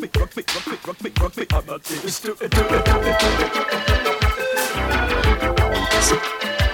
[0.00, 1.46] me, rock me, rock me, rock me, rock me.
[1.52, 2.20] I'm not serious.
[2.20, 2.96] Do do it, do it, do
[6.16, 6.69] it.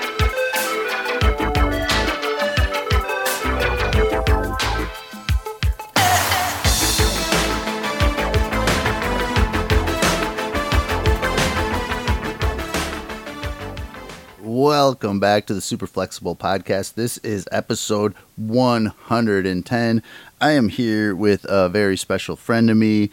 [14.86, 16.94] Welcome back to the Super Flexible Podcast.
[16.94, 20.02] This is episode 110.
[20.40, 23.10] I am here with a very special friend of me.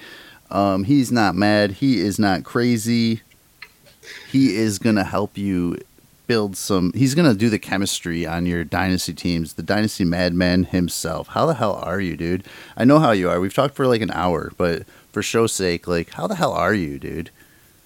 [0.52, 3.22] Um, he's not mad, he is not crazy.
[4.30, 5.80] He is going to help you
[6.28, 6.94] build some.
[6.94, 11.30] He's going to do the chemistry on your dynasty teams, the dynasty madman himself.
[11.30, 12.44] How the hell are you, dude?
[12.78, 13.40] I know how you are.
[13.40, 16.76] We've talked for like an hour, but for show's sake, like, how the hell are
[16.76, 17.32] you, dude?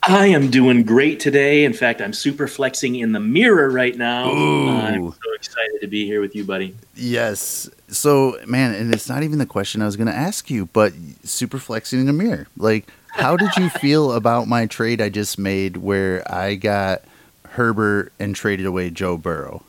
[0.07, 1.65] I am doing great today.
[1.65, 4.31] In fact, I'm super flexing in the mirror right now.
[4.31, 6.77] Uh, I'm so excited to be here with you, buddy.
[6.95, 7.69] Yes.
[7.89, 10.93] So, man, and it's not even the question I was going to ask you, but
[11.23, 12.47] super flexing in the mirror.
[12.55, 17.01] Like, how did you feel about my trade I just made where I got
[17.49, 19.61] Herbert and traded away Joe Burrow?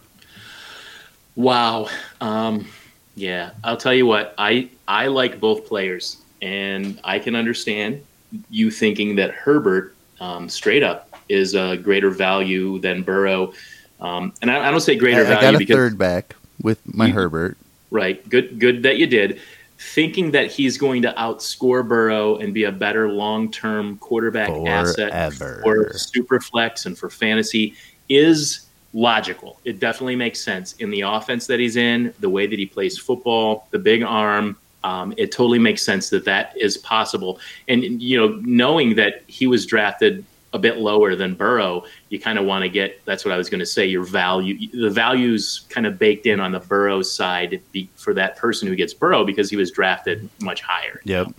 [1.35, 1.89] Wow.
[2.21, 2.69] Um,
[3.17, 4.35] yeah, I'll tell you what.
[4.39, 8.05] I I like both players, and I can understand
[8.51, 13.53] you thinking that Herbert um, straight up is a greater value than Burrow.
[14.01, 16.37] Um, and I, I, don't say greater I, value I got a because third back
[16.63, 17.57] with my you, Herbert.
[17.91, 18.27] Right.
[18.29, 18.59] Good.
[18.59, 19.41] Good that you did.
[19.79, 24.69] Thinking that he's going to outscore Burrow and be a better long-term quarterback Forever.
[24.69, 27.75] asset for super flex and for fantasy
[28.09, 29.61] is logical.
[29.65, 32.99] It definitely makes sense in the offense that he's in, the way that he plays
[32.99, 37.41] football, the big arm, um, it totally makes sense that that is possible.
[37.67, 42.39] And you know, knowing that he was drafted a bit lower than Burrow, you kind
[42.39, 43.05] of want to get.
[43.05, 43.87] That's what I was going to say.
[43.87, 47.61] Your value, the values, kind of baked in on the Burrow side
[47.97, 51.01] for that person who gets Burrow because he was drafted much higher.
[51.05, 51.35] Yep, know?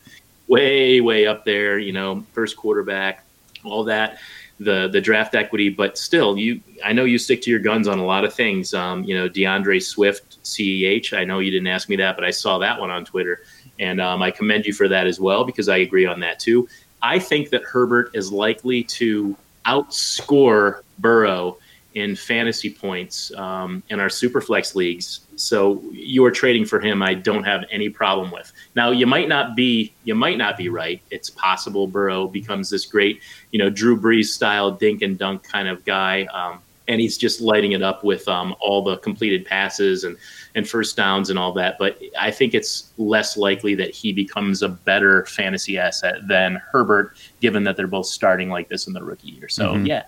[0.48, 1.80] way way up there.
[1.80, 3.26] You know, first quarterback,
[3.64, 4.20] all that
[4.60, 8.00] the the draft equity, but still, you I know you stick to your guns on
[8.00, 8.74] a lot of things.
[8.74, 11.14] Um, you know, DeAndre Swift, CEH.
[11.18, 13.44] I know you didn't ask me that, but I saw that one on Twitter,
[13.80, 16.68] and um, I commend you for that as well because I agree on that too.
[17.02, 19.36] I think that Herbert is likely to
[19.66, 21.58] outscore Burrow
[21.96, 25.22] in fantasy points um, in our superflex leagues.
[25.36, 27.02] So you are trading for him.
[27.02, 28.52] I don't have any problem with.
[28.76, 31.02] Now you might not be you might not be right.
[31.10, 35.68] It's possible Burrow becomes this great, you know, Drew Brees style dink and dunk kind
[35.68, 40.04] of guy, um, and he's just lighting it up with um, all the completed passes
[40.04, 40.18] and
[40.56, 41.78] and first downs and all that.
[41.78, 47.16] But I think it's less likely that he becomes a better fantasy asset than Herbert,
[47.40, 49.48] given that they're both starting like this in the rookie year.
[49.48, 49.86] So mm-hmm.
[49.86, 50.06] yeah,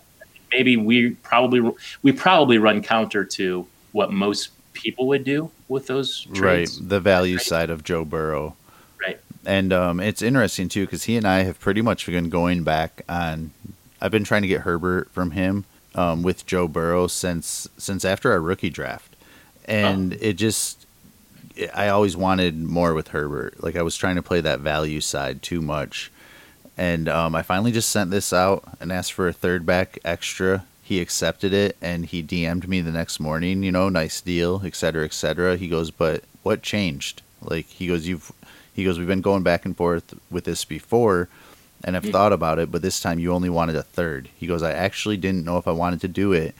[0.51, 1.61] maybe we probably
[2.01, 6.79] we probably run counter to what most people would do with those trades.
[6.79, 7.45] Right, the value right.
[7.45, 8.55] side of Joe Burrow.
[8.99, 9.19] Right.
[9.45, 13.03] And um, it's interesting too because he and I have pretty much been going back
[13.07, 13.51] on.
[14.03, 15.65] I've been trying to get Herbert from him
[15.95, 19.15] um, with Joe Burrow since since after our rookie draft,
[19.65, 20.17] and oh.
[20.19, 20.85] it just
[21.75, 23.63] I always wanted more with Herbert.
[23.63, 26.11] Like I was trying to play that value side too much,
[26.77, 30.65] and um, I finally just sent this out and asked for a third back extra.
[30.83, 34.75] He accepted it and he DM'd me the next morning, you know, nice deal, et
[34.75, 35.55] cetera, et cetera.
[35.55, 37.21] He goes, but what changed?
[37.41, 38.33] Like, he goes, you've,
[38.73, 41.29] he goes, we've been going back and forth with this before
[41.83, 44.29] and I've thought about it, but this time you only wanted a third.
[44.37, 46.55] He goes, I actually didn't know if I wanted to do it.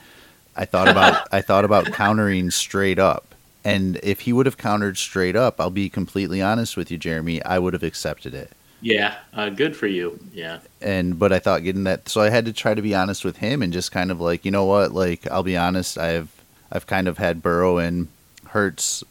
[0.55, 3.35] I thought about, I thought about countering straight up.
[3.63, 7.43] And if he would have countered straight up, I'll be completely honest with you, Jeremy,
[7.43, 8.51] I would have accepted it.
[8.81, 10.19] Yeah, uh, good for you.
[10.33, 10.59] Yeah.
[10.81, 13.37] And but I thought getting that, so I had to try to be honest with
[13.37, 16.29] him and just kind of like, you know what, like I'll be honest, I've
[16.71, 18.07] I've kind of had Burrow and
[18.47, 19.03] Hurts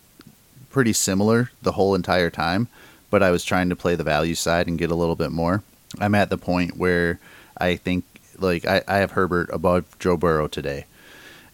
[0.71, 2.69] pretty similar the whole entire time,
[3.11, 5.63] but I was trying to play the value side and get a little bit more.
[5.99, 7.19] I'm at the point where
[7.59, 8.05] I think
[8.39, 10.87] like I, I have Herbert above Joe Burrow today,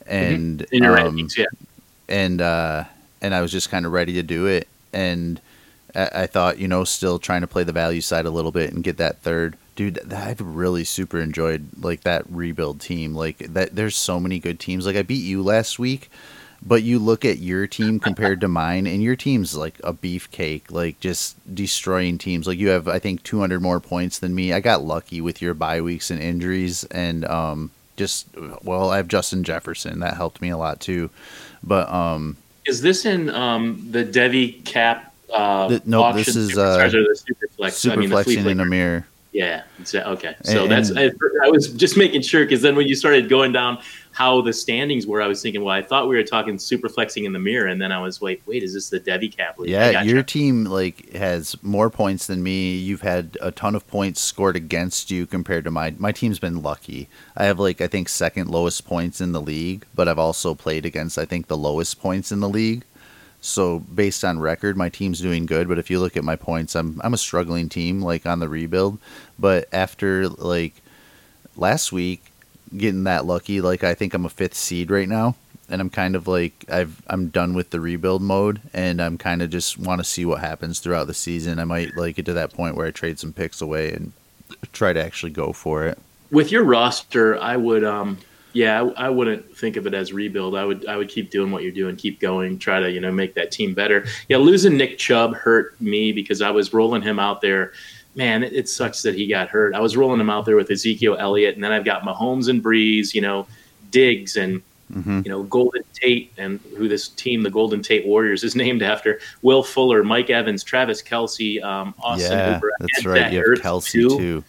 [0.07, 0.75] and mm-hmm.
[0.75, 1.47] in your um, yeah,
[2.09, 2.85] and uh,
[3.23, 5.41] and I was just kind of ready to do it, and
[5.97, 8.85] I thought, you know, still trying to play the value side a little bit and
[8.85, 9.57] get that third.
[9.77, 13.15] Dude, I've really super enjoyed like that rebuild team.
[13.15, 14.85] Like that, there's so many good teams.
[14.85, 16.11] Like I beat you last week,
[16.67, 20.71] but you look at your team compared to mine, and your team's like a beefcake,
[20.71, 22.47] like just destroying teams.
[22.47, 24.53] Like you have, I think, 200 more points than me.
[24.53, 28.27] I got lucky with your bye weeks and injuries, and um, just
[28.63, 31.11] well, I have Justin Jefferson that helped me a lot too.
[31.63, 32.37] But um,
[32.67, 37.73] is this in um, the Devi Cap uh, the, no, this is uh, superflex.
[37.73, 39.07] Super I mean, flexing in a mirror.
[39.33, 39.65] Yeah.
[39.95, 40.35] Okay.
[40.45, 41.11] So and, that's I,
[41.45, 43.79] I, was just making sure because then when you started going down
[44.17, 47.27] how the standings were, I was thinking, well, I thought we were talking super flexing
[47.27, 49.69] in the mirror, and then I was like, wait, is this the Debbie Cap league?
[49.69, 52.77] Yeah, your team like has more points than me.
[52.77, 56.63] You've had a ton of points scored against you compared to my my team's been
[56.63, 57.11] lucky.
[57.37, 60.87] I have like I think second lowest points in the league, but I've also played
[60.87, 62.85] against I think the lowest points in the league.
[63.43, 65.69] So based on record, my team's doing good.
[65.69, 68.49] But if you look at my points, I'm I'm a struggling team like on the
[68.49, 68.99] rebuild.
[69.39, 70.73] But after like
[71.55, 72.33] last week,
[72.79, 73.61] getting that lucky.
[73.61, 75.35] Like I think I'm a fifth seed right now,
[75.69, 79.43] and I'm kind of like I've I'm done with the rebuild mode, and I'm kind
[79.43, 81.59] of just want to see what happens throughout the season.
[81.59, 84.13] I might like get to that point where I trade some picks away and
[84.73, 85.99] try to actually go for it.
[86.31, 88.19] With your roster, I would um
[88.57, 90.57] yeah, I, I, wouldn't think of it as rebuild.
[90.57, 93.13] I would I would keep doing what you're doing, keep going, try to you know
[93.13, 94.07] make that team better.
[94.31, 97.75] Yeah, losing Nick Chubb hurt me because I was rolling him out there
[98.17, 99.75] man, it, it, sucks that he got hurt.
[99.75, 102.65] I was rolling him out there with Ezekiel Elliott, and then I've got Mahomes and
[102.65, 103.47] Brees, you know,
[103.91, 105.21] Diggs and mm-hmm.
[105.25, 109.21] you know Golden Tate, and who this team, the Golden Tate Warriors, is named after.
[109.43, 112.73] Will Fuller, Mike Evans, Travis Kelce, um, Austin yeah, Hooper.
[112.81, 113.19] That's right.
[113.19, 114.09] Zach you have Ertz Kelce too.
[114.09, 114.45] too.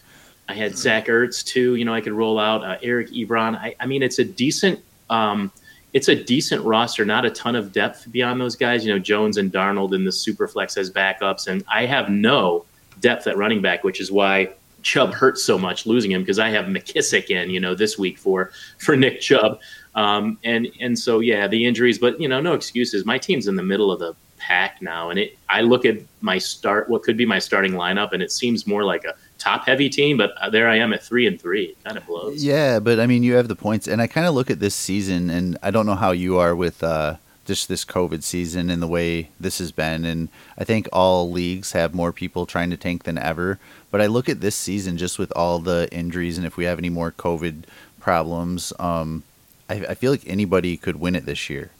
[0.48, 1.74] I had Zach Ertz too.
[1.74, 3.54] You know, I could roll out uh, Eric Ebron.
[3.56, 4.80] I, I, mean, it's a decent.
[5.10, 5.52] Um,
[5.94, 8.84] it's a decent roster, not a ton of depth beyond those guys.
[8.84, 12.64] You know, Jones and Darnold in the super flex as backups, and I have no
[13.00, 14.50] depth at running back, which is why
[14.82, 18.18] Chubb hurts so much losing him because I have McKissic in, you know, this week
[18.18, 19.60] for for Nick Chubb.
[19.94, 23.04] Um, and and so yeah, the injuries, but you know, no excuses.
[23.04, 25.36] My team's in the middle of the pack now, and it.
[25.48, 28.84] I look at my start, what could be my starting lineup, and it seems more
[28.84, 30.16] like a top heavy team.
[30.16, 31.76] But there I am at three and three.
[31.84, 32.44] Kind of blows.
[32.44, 34.74] Yeah, but I mean, you have the points, and I kind of look at this
[34.74, 36.82] season, and I don't know how you are with.
[36.82, 37.16] Uh,
[37.48, 40.04] just this COVID season and the way this has been.
[40.04, 43.58] And I think all leagues have more people trying to tank than ever.
[43.90, 46.78] But I look at this season just with all the injuries and if we have
[46.78, 47.64] any more COVID
[47.98, 49.24] problems, um,
[49.68, 51.70] I, I feel like anybody could win it this year.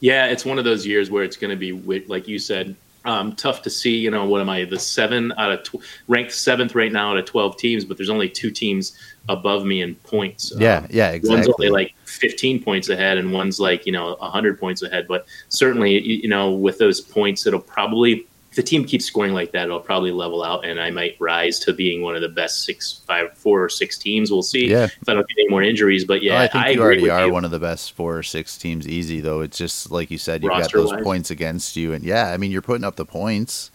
[0.00, 1.72] Yeah, it's one of those years where it's going to be,
[2.06, 2.74] like you said,
[3.08, 3.96] um, tough to see.
[3.96, 4.64] You know, what am I?
[4.64, 8.10] The seven out of tw- ranked seventh right now out of twelve teams, but there's
[8.10, 8.96] only two teams
[9.30, 10.52] above me in points.
[10.58, 11.36] Yeah, um, yeah, exactly.
[11.36, 15.08] One's only like 15 points ahead, and one's like you know 100 points ahead.
[15.08, 19.52] But certainly, you know, with those points, it'll probably if the team keeps scoring like
[19.52, 22.64] that, it'll probably level out, and I might rise to being one of the best
[22.64, 24.30] six, five, four or six teams.
[24.30, 24.84] We'll see yeah.
[24.84, 26.04] if I don't get any more injuries.
[26.04, 27.32] But yeah, oh, I think I you already are you.
[27.32, 29.42] one of the best four or six teams, easy though.
[29.42, 32.50] It's just like you said, you've got those points against you, and yeah, I mean,
[32.50, 33.70] you're putting up the points.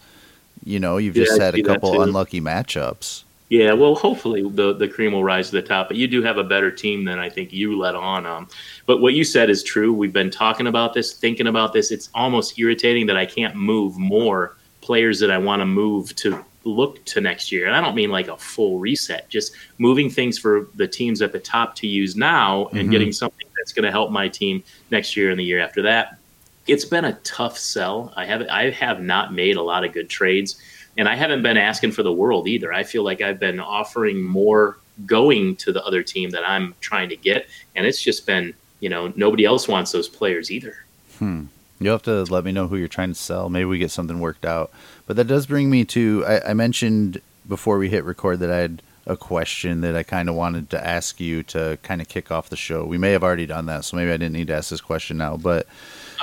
[0.64, 3.24] You know, you've just had a couple unlucky matchups.
[3.50, 5.86] Yeah, well, hopefully the the cream will rise to the top.
[5.86, 8.26] But you do have a better team than I think you let on.
[8.26, 8.48] Um,
[8.86, 9.92] but what you said is true.
[9.92, 11.92] We've been talking about this, thinking about this.
[11.92, 16.44] It's almost irritating that I can't move more players that I want to move to
[16.64, 17.66] look to next year.
[17.66, 21.32] And I don't mean like a full reset, just moving things for the teams at
[21.32, 22.90] the top to use now and mm-hmm.
[22.90, 26.18] getting something that's going to help my team next year and the year after that.
[26.66, 28.12] It's been a tough sell.
[28.16, 30.58] I have I have not made a lot of good trades
[30.96, 32.72] and I haven't been asking for the world either.
[32.72, 37.08] I feel like I've been offering more going to the other team that I'm trying
[37.08, 40.76] to get, and it's just been you know nobody else wants those players either.
[41.18, 41.44] Hmm.
[41.80, 43.48] You'll have to let me know who you're trying to sell.
[43.48, 44.70] Maybe we get something worked out.
[45.06, 48.58] But that does bring me to I, I mentioned before we hit record that I
[48.58, 52.30] had a question that I kind of wanted to ask you to kind of kick
[52.30, 52.84] off the show.
[52.84, 55.18] We may have already done that, so maybe I didn't need to ask this question
[55.18, 55.36] now.
[55.36, 55.66] But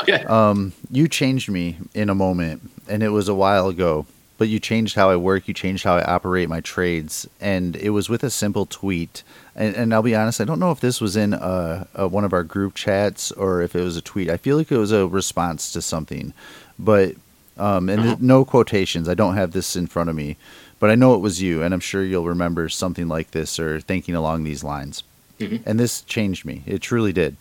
[0.01, 0.23] okay.
[0.23, 4.07] um, you changed me in a moment, and it was a while ago
[4.41, 7.91] but you changed how I work, you changed how I operate my trades, and it
[7.91, 9.21] was with a simple tweet.
[9.55, 12.23] And, and I'll be honest, I don't know if this was in a, a, one
[12.23, 14.31] of our group chats or if it was a tweet.
[14.31, 16.33] I feel like it was a response to something,
[16.79, 17.13] but
[17.59, 18.15] um, and uh-huh.
[18.19, 19.07] no quotations.
[19.07, 20.37] I don't have this in front of me,
[20.79, 23.79] but I know it was you, and I'm sure you'll remember something like this or
[23.79, 25.03] thinking along these lines.
[25.39, 25.69] Mm-hmm.
[25.69, 26.63] And this changed me.
[26.65, 27.37] It truly did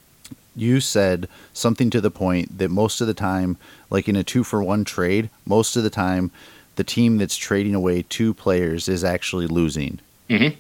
[0.57, 3.57] you said something to the point that most of the time,
[3.89, 6.31] like in a two for one trade, most of the time
[6.77, 10.00] the team that's trading away two players is actually losing.
[10.29, 10.59] Mm-hmm.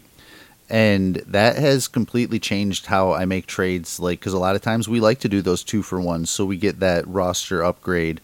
[0.68, 3.98] And that has completely changed how I make trades.
[3.98, 6.44] Like, because a lot of times we like to do those two for one, so
[6.44, 8.20] we get that roster upgrade.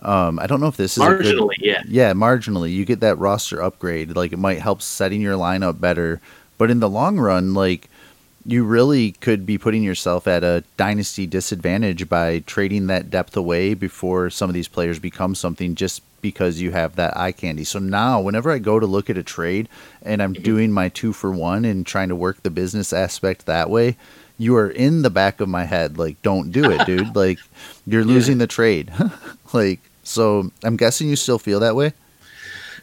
[0.00, 2.72] Um, I don't know if this is marginally, good, yeah, yeah, marginally.
[2.72, 4.16] You get that roster upgrade.
[4.16, 6.20] Like, it might help setting your lineup better,
[6.58, 7.88] but in the long run, like
[8.46, 13.74] you really could be putting yourself at a dynasty disadvantage by trading that depth away
[13.74, 17.64] before some of these players become something just because you have that eye candy.
[17.64, 19.68] So now, whenever I go to look at a trade
[20.02, 20.42] and I'm mm-hmm.
[20.42, 23.96] doing my two for one and trying to work the business aspect that way,
[24.38, 27.14] you are in the back of my head like, don't do it, dude.
[27.16, 27.38] like,
[27.86, 28.44] you're losing yeah.
[28.44, 28.92] the trade.
[29.52, 31.92] like, so I'm guessing you still feel that way.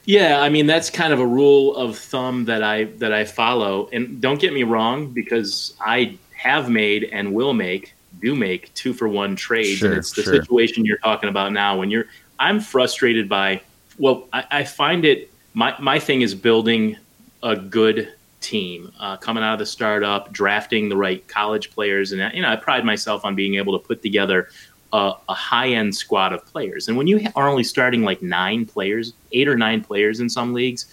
[0.06, 3.90] Yeah, I mean that's kind of a rule of thumb that I that I follow.
[3.94, 8.94] And don't get me wrong, because I have made and will make do make two
[8.94, 10.36] for one trades, Sure, and it's the sure.
[10.36, 11.78] situation you're talking about now.
[11.78, 12.08] When you're,
[12.40, 13.62] I'm frustrated by.
[13.98, 15.32] Well, I, I find it.
[15.54, 16.98] My my thing is building
[17.44, 22.34] a good team, uh, coming out of the startup, drafting the right college players, and
[22.34, 24.50] you know I pride myself on being able to put together
[24.94, 26.88] a, a high end squad of players.
[26.88, 30.54] And when you are only starting like nine players, eight or nine players in some
[30.54, 30.86] leagues,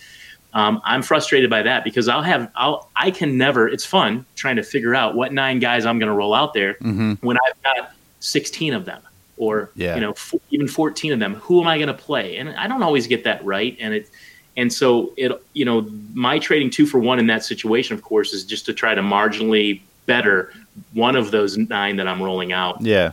[0.54, 3.68] um, I'm frustrated by that because I'll have I'll I can never.
[3.68, 6.74] It's fun trying to figure out what nine guys I'm going to roll out there
[6.80, 9.02] hmm when I've got 16 of them
[9.36, 9.94] or Yeah.
[9.94, 10.14] you know
[10.50, 11.34] even 14 of them.
[11.34, 12.38] Who am I going to play?
[12.38, 13.76] And I don't always get that right.
[13.78, 14.08] And it
[14.56, 18.32] and so it you know my trading two for one in that situation, of course,
[18.32, 20.52] is just to try to marginally better
[20.94, 23.12] one of those nine that I'm rolling out Yeah.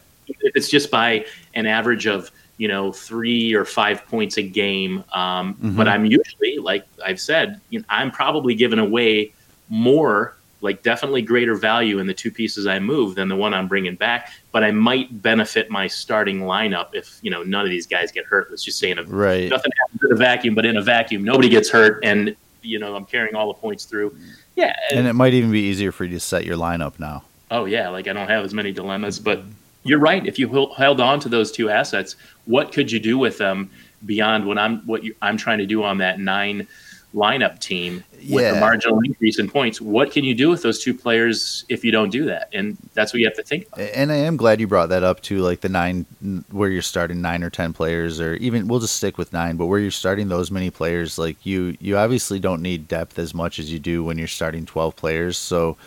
[0.55, 5.03] If it's just by an average of you know three or five points a game
[5.13, 5.75] um, Mhm.
[5.75, 9.33] but i'm usually like i've said you know, i'm probably giving away
[9.69, 13.67] more like definitely greater value in the two pieces i move than the one i'm
[13.67, 17.85] bringing back but i might benefit my starting lineup if you know none of these
[17.87, 19.49] guys get hurt let's just say in a Right.
[19.49, 22.95] nothing happens in a vacuum but in a vacuum nobody gets hurt and you know
[22.95, 24.15] i'm carrying all the points through
[24.55, 27.23] yeah And it might even be easier for you to set your lineup now.
[27.51, 29.19] oh yeah, like I don't have as many dilemmas.
[29.19, 29.43] But
[29.85, 30.25] you're right.
[30.25, 32.15] If you held on to those two assets,
[32.45, 33.69] what could you do with them
[34.05, 36.67] beyond what I'm what you, I'm trying to do on that nine
[37.13, 38.55] lineup team with Yeah.
[38.55, 39.79] the marginal increase in points?
[39.79, 42.49] What can you do with those two players if you don't do that?
[42.51, 43.67] And that's what you have to think.
[43.67, 43.89] About.
[43.95, 46.05] And I am glad you brought that up too, like the nine
[46.51, 49.55] where you're starting nine or ten players, or even we'll just stick with nine.
[49.55, 53.33] But where you're starting those many players, like you, you obviously don't need depth as
[53.33, 55.37] much as you do when you're starting twelve players.
[55.37, 55.77] So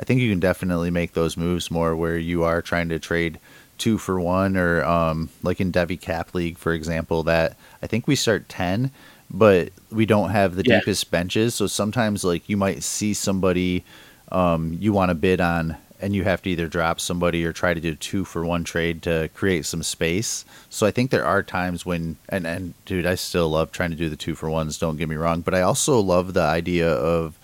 [0.00, 3.38] I think you can definitely make those moves more where you are trying to trade
[3.78, 8.06] two for one, or um, like in Devi Cap League, for example, that I think
[8.06, 8.90] we start ten,
[9.30, 10.80] but we don't have the Yeah.
[10.80, 11.54] deepest benches.
[11.54, 13.84] So sometimes like you might see somebody
[14.30, 17.74] um, you want to bid on and you have to either drop somebody or try
[17.74, 20.44] to do two for one trade to create some space.
[20.70, 23.96] So I think there are times when and and dude, I still love trying to
[23.96, 26.90] do the two for ones, don't get me wrong, but I also love the idea
[26.92, 27.37] of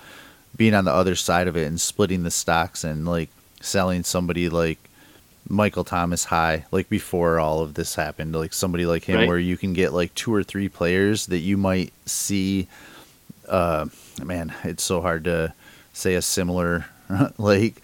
[0.56, 3.28] being on the other side of it and splitting the stocks and like
[3.61, 4.78] selling somebody like
[5.49, 9.28] Michael Thomas high, like before all of this happened, like somebody like him Right.
[9.28, 12.66] where you can get like two or three players that you might see
[13.49, 13.87] uh
[14.23, 15.52] man, it's so hard to
[15.92, 16.87] say a similar
[17.38, 17.82] like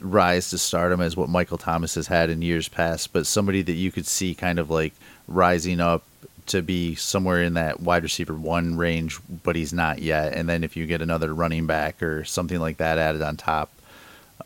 [0.00, 3.72] rise to stardom as what Michael Thomas has had in years past, but somebody that
[3.72, 4.92] you could see kind of like
[5.26, 6.04] rising up
[6.46, 10.34] to be somewhere in that wide receiver one range, but he's not yet.
[10.34, 13.72] And then if you get another running back or something like that added on top,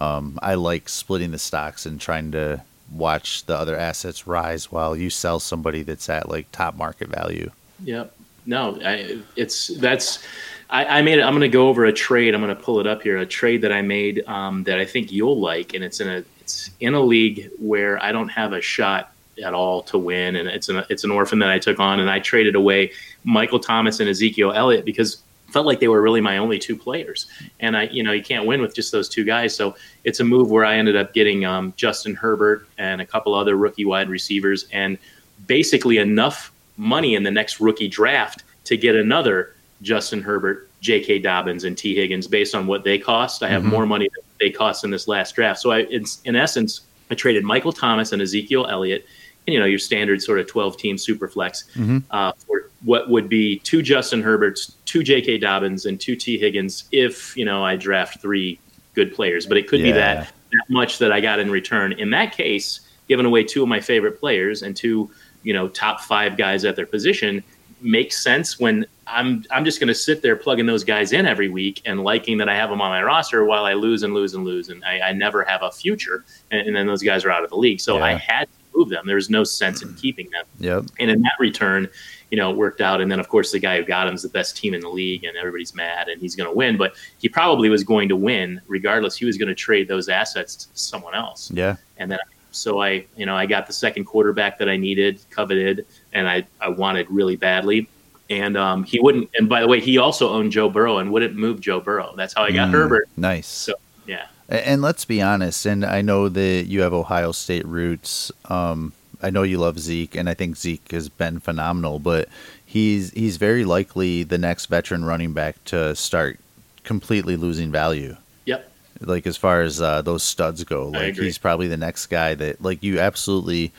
[0.01, 2.63] um, I like splitting the stocks and trying to
[2.93, 7.51] watch the other assets rise while you sell somebody that's at like top market value.
[7.85, 8.15] Yep.
[8.47, 10.25] No, I, it's that's.
[10.71, 11.19] I, I made.
[11.19, 11.23] It.
[11.23, 12.35] I'm going to go over a trade.
[12.35, 13.19] I'm going to pull it up here.
[13.19, 16.25] A trade that I made um, that I think you'll like, and it's in a
[16.41, 20.49] it's in a league where I don't have a shot at all to win, and
[20.49, 22.93] it's an it's an orphan that I took on, and I traded away
[23.25, 25.19] Michael Thomas and Ezekiel Elliott because
[25.51, 27.27] felt like they were really my only two players,
[27.61, 29.55] and I you know you can't win with just those two guys.
[29.57, 33.35] So it's a move where I ended up getting um, Justin Herbert and a couple
[33.35, 34.99] other rookie wide receivers, and
[35.47, 41.21] basically enough money in the next rookie draft to get another Justin Herbert, J.K.
[41.21, 43.43] Dobbins, and Tee Higgins based on what they cost.
[43.43, 43.67] I have Mhm.
[43.71, 45.61] more money than they cost in this last draft.
[45.61, 49.07] So I, in, in essence, I traded Michael Thomas and Ezekiel Elliott,
[49.53, 52.03] you know your standard sort of 12 team super flex Mhm.
[52.11, 55.39] uh, for what would be two Justin Herberts, two J.K.
[55.39, 58.59] Dobbins, and two Tee Higgins if you know I draft three
[58.95, 59.47] good players.
[59.47, 61.93] But it could be that that much that I got in return.
[61.93, 65.11] In that case, giving away two of my favorite players and two
[65.43, 67.43] you know top five guys at their position
[67.81, 71.49] makes sense when I'm I'm just going to sit there plugging those guys in every
[71.49, 74.35] week and liking that I have them on my roster while I lose and lose
[74.35, 77.31] and lose and I, I never have a future and, and then those guys are
[77.31, 77.81] out of the league.
[77.81, 79.05] So I had to move them.
[79.07, 80.45] There's no sense in keeping them.
[80.59, 80.85] Yep.
[81.01, 81.89] And in that return,
[82.31, 83.01] you know, it worked out.
[83.01, 84.89] And then, of course, the guy who got him is the best team in the
[84.89, 86.77] league, and everybody's mad, and he's going to win.
[86.77, 89.17] But he probably was going to win regardless.
[89.17, 91.51] He was going to trade those assets to someone else.
[91.51, 91.77] Yeah.
[91.97, 92.19] And then,
[92.51, 96.47] so I, you know, I got the second quarterback that I needed, coveted, and I,
[96.61, 97.89] I wanted really badly.
[98.31, 99.31] And um, he wouldn't.
[99.37, 102.13] And by the way, he also owned Joe Burrow and wouldn't move Joe Burrow.
[102.15, 103.09] That's how I got Mm, Herbert.
[103.17, 103.47] Nice.
[103.47, 103.75] So
[104.07, 108.33] yeah, And let's be honest, and I know that you have Ohio State roots.
[108.47, 112.29] Um, I know you love Zeke, and I think Zeke has been phenomenal, but
[112.65, 116.39] he's he's very likely the next veteran running back to start
[116.85, 118.17] completely losing value.
[118.47, 122.35] yep, Like as far as uh, those studs go, like he's probably the next guy
[122.35, 123.73] that like you absolutely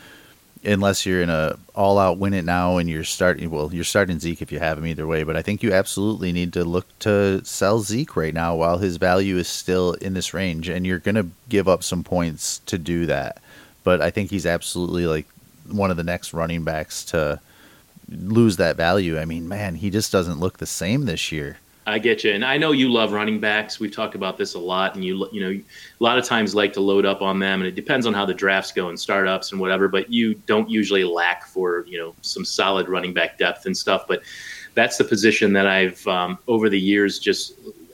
[0.63, 4.19] unless you're in a all out win it now and you're starting well you're starting
[4.19, 6.85] Zeke if you have him either way but I think you absolutely need to look
[6.99, 10.99] to sell Zeke right now while his value is still in this range and you're
[10.99, 13.41] going to give up some points to do that.
[13.83, 15.27] But I think he's absolutely like
[15.69, 17.39] one of the next running backs to
[18.09, 19.17] lose that value.
[19.17, 21.57] I mean man he just doesn't look the same this year
[21.93, 23.79] I get you, and I know you love running backs.
[23.79, 26.73] We've talked about this a lot, and you you know a lot of times like
[26.73, 29.51] to load up on them, and it depends on how the drafts go and startups
[29.51, 29.87] and whatever.
[29.87, 34.05] But you don't usually lack for you know some solid running back depth and stuff.
[34.07, 34.21] But
[34.73, 37.53] that's the position that I've um, over the years just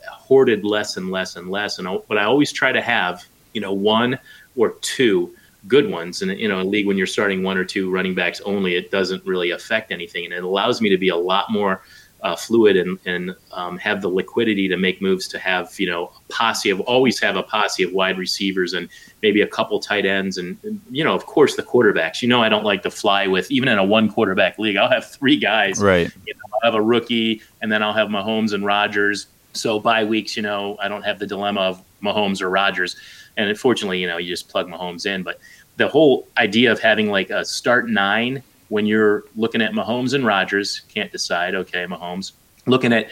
[0.09, 1.79] hoarded less and less and less.
[1.79, 3.23] And but I always try to have
[3.53, 4.19] you know one
[4.55, 5.35] or two
[5.67, 6.21] good ones.
[6.21, 8.91] And you know, a league when you're starting one or two running backs only, it
[8.91, 11.81] doesn't really affect anything, and it allows me to be a lot more
[12.25, 16.05] uh, fluid and, and um, have the liquidity to make moves to have you know
[16.07, 18.89] a posse of always have a posse of wide receivers and
[19.21, 20.57] maybe a couple tight ends and
[20.89, 22.23] you know of course the quarterbacks.
[22.23, 24.89] You know I don't like to fly with even in a one quarterback league I'll
[24.89, 25.79] have three guys.
[25.79, 26.11] Right.
[26.25, 30.03] You know, I'll have a rookie and then I'll have Mahomes and Rodgers so by
[30.03, 32.95] weeks you know I don't have the dilemma of Mahomes or Rodgers
[33.37, 35.21] and unfortunately you know you just plug Mahomes in.
[35.21, 35.39] But
[35.77, 38.41] the whole idea of having like a start nine
[38.75, 42.33] when you're looking at Mahomes and Rodgers, can't decide, okay, Mahomes.
[42.65, 43.07] Looking at,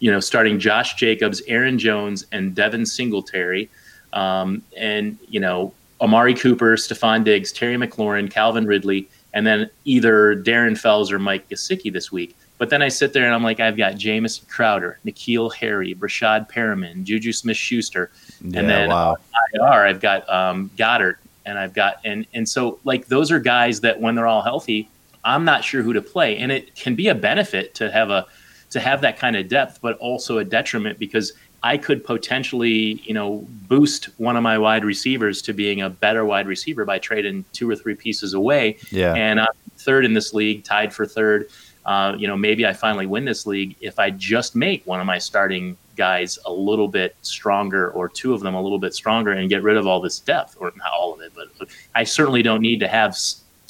[0.00, 3.70] you know, starting Josh Jacobs, Aaron Jones, and Devin Singletary,
[4.12, 10.34] um, and, you know, Amari Cooper, Stefon Diggs, Terry McLaurin, Calvin Ridley, and then either
[10.34, 12.34] Darren Fells or Mike Gesicki this week.
[12.58, 16.50] But then I sit there and I'm like, I've got Jamison Crowder, N'Keal Harry, Breshad
[16.50, 18.10] Perriman, Juju Smith Schuster.
[18.40, 19.18] Yeah, and then wow.
[19.54, 23.80] IR, I've got um, Goedert, and I've got and and so like those are guys
[23.80, 24.88] that when they're all healthy,
[25.26, 28.26] I'm not sure who to play, and it can be a benefit to have a
[28.70, 33.12] to have that kind of depth, but also a detriment because I could potentially you
[33.12, 37.44] know boost one of my wide receivers to being a better wide receiver by trading
[37.52, 38.78] two or three pieces away.
[38.90, 41.50] Yeah, and I'm third in this league, tied for third.
[41.84, 45.06] Uh, you know, maybe I finally win this league if I just make one of
[45.06, 49.32] my starting guys a little bit stronger or two of them a little bit stronger
[49.32, 52.42] and get rid of all this depth or not all of it, but I certainly
[52.42, 53.16] don't need to have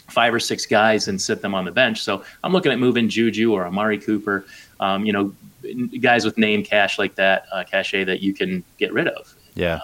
[0.08, 2.02] five or six guys and sit them on the bench.
[2.02, 4.44] So I'm looking at moving Juju or Amari Cooper,
[4.80, 5.34] um, you know,
[6.00, 9.34] guys with name cash like that, uh, cachet that you can get rid of.
[9.54, 9.80] Yeah.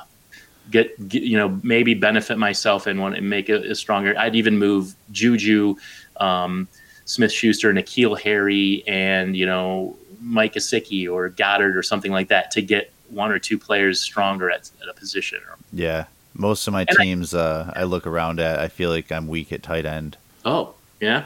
[0.70, 4.14] Get, get, you know maybe benefit myself in one and make it, it stronger.
[4.16, 5.75] I'd even move Juju,
[6.18, 6.68] um,
[7.05, 12.53] Smith Schuster, N'Keal Harry, and you know Mike Gesicki or Goedert or something like that
[12.53, 15.40] to get one or two players stronger at, at a position.
[15.73, 19.12] Yeah, most of my and teams I, uh, I look around at, I feel like
[19.12, 20.16] I'm weak at tight end.
[20.45, 21.25] Oh yeah,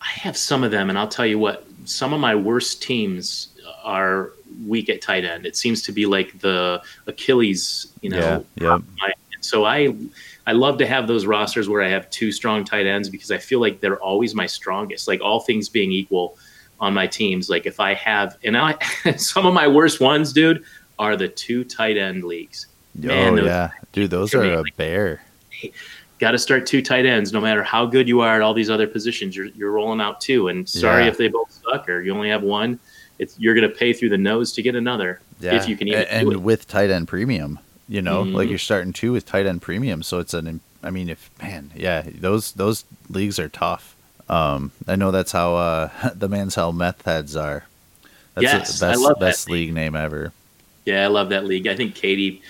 [0.00, 1.66] I have some of them, and I'll tell you what.
[1.84, 3.48] Some of my worst teams
[3.82, 4.30] are
[4.66, 5.46] weak at tight end.
[5.46, 8.44] It seems to be like the Achilles, you know.
[8.54, 8.78] Yeah.
[9.00, 9.94] My, so I
[10.46, 13.38] I love to have those rosters where I have two strong tight ends because I
[13.38, 15.08] feel like they're always my strongest.
[15.08, 16.36] Like all things being equal
[16.80, 18.76] on my teams, like if I have and I
[19.16, 20.64] some of my worst ones, dude,
[20.98, 22.66] are the two tight end leagues.
[22.94, 25.22] Man, oh yeah, dude, those are a bear.
[26.18, 28.70] Got to start two tight ends, no matter how good you are at all these
[28.70, 29.34] other positions.
[29.36, 31.10] You're you're rolling out two, and sorry Yeah.
[31.10, 32.78] if they both suck or you only have one.
[33.18, 35.88] It's you're going to pay through the nose to get another Yeah, if you can
[35.88, 36.40] even and do it.
[36.42, 38.34] with tight end premium, you know, Mhm.
[38.34, 40.60] like you're starting two with tight end premium, so it's an.
[40.82, 43.94] I mean, if man, yeah, those those leagues are tough.
[44.28, 47.64] Um, I know that's how uh, the man's how meth heads are.
[48.34, 50.32] That's Yes, the I best love that best league name ever.
[50.84, 51.66] Yeah, I love that league.
[51.68, 52.42] I think Katie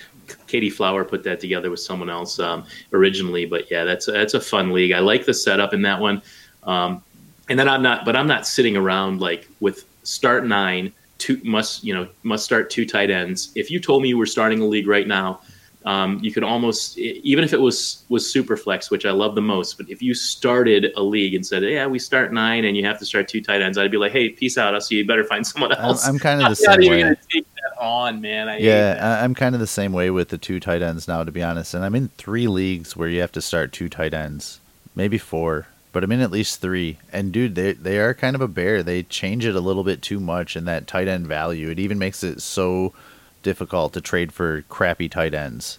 [0.53, 2.63] Katie Flower put that together with someone else um,
[2.93, 4.91] originally, but yeah, that's that's a fun league.
[4.91, 6.21] I like the setup in that one.
[6.61, 7.01] Um,
[7.49, 11.83] and then I'm not, but I'm not sitting around like with start nine, two must
[11.83, 13.51] you know must start two tight ends.
[13.55, 15.41] If you told me you were starting a league right now,
[15.85, 19.41] um, you could almost even if it was was super flex, which I love the
[19.41, 19.75] most.
[19.75, 22.99] But if you started a league and said, "Yeah, we start nine, and you have
[22.99, 24.75] to start two tight ends," I'd be like, "Hey, peace out.
[24.75, 25.07] I'll see you.
[25.07, 27.01] Better find someone I'm, else." I'm kind of the I'm not same even way.
[27.01, 27.52] gonna take
[27.83, 28.49] on, man.
[28.49, 29.19] I Yeah.
[29.23, 31.73] I'm kind of the same way with the two tight ends now, to be honest.
[31.73, 34.59] And I'm in three leagues where you have to start two tight ends,
[34.95, 36.97] maybe four, but I'm in at least three.
[37.11, 38.81] And dude, they they are kind of a bear.
[38.81, 41.69] They change it a little bit too much in that tight end value.
[41.69, 42.93] It even makes it so
[43.43, 45.77] difficult to trade for crappy tight ends.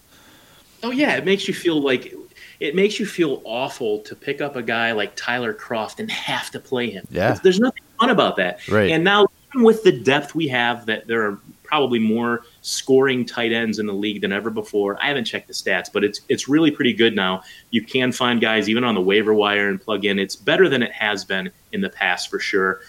[0.82, 2.14] Oh yeah, it makes you feel like
[2.60, 6.50] it makes you feel awful to pick up a guy like Tyler Kroft and have
[6.50, 7.06] to play him.
[7.10, 7.24] Yeah.
[7.28, 8.66] There's- there's nothing fun about that.
[8.68, 8.90] Right.
[8.90, 13.52] And now even with the depth we have, that there are probably more scoring tight
[13.52, 15.02] ends in the league than ever before.
[15.02, 17.42] I haven't checked the stats, but it's it's really pretty good now.
[17.70, 20.18] You can find guys even on the waiver wire and plug in.
[20.18, 22.80] It's better than it has been in the past for sure.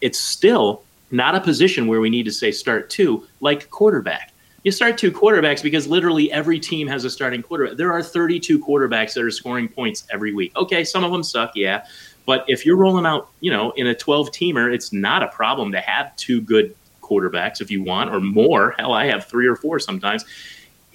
[0.00, 4.32] It's still not a position where we need to say start two like quarterback.
[4.64, 7.76] You start two quarterbacks because literally every team has a starting quarterback.
[7.76, 10.52] There are 32 quarterbacks that are scoring points every week.
[10.56, 11.86] Okay, some of them suck, yeah.
[12.26, 15.72] But if you're rolling out, you know, in a 12 teamer, it's not a problem
[15.72, 16.74] to have two good
[17.08, 18.74] quarterbacks if you want, or more.
[18.78, 20.24] Hell, I have three or four sometimes.